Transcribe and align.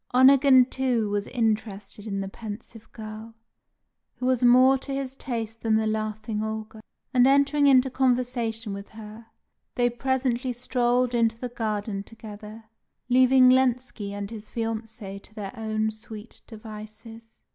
Onegin, 0.15 0.65
too, 0.65 1.11
was 1.11 1.27
interested 1.27 2.07
in 2.07 2.21
the 2.21 2.27
pensive 2.27 2.91
girl, 2.91 3.35
who 4.15 4.25
was 4.25 4.43
more 4.43 4.75
to 4.79 4.91
his 4.91 5.15
taste 5.15 5.61
than 5.61 5.75
the 5.75 5.85
laughing 5.85 6.41
Olga; 6.43 6.81
and 7.13 7.27
entering 7.27 7.67
into 7.67 7.87
conversation 7.91 8.73
with 8.73 8.89
her, 8.93 9.27
they 9.75 9.91
presently 9.91 10.53
strolled 10.53 11.13
into 11.13 11.37
the 11.37 11.49
garden 11.49 12.01
together, 12.01 12.63
leaving 13.09 13.49
Lenski 13.51 14.09
and 14.11 14.31
his 14.31 14.49
fiancée 14.49 15.21
to 15.21 15.35
their 15.35 15.53
own 15.55 15.91
sweet 15.91 16.41
devices. 16.47 17.37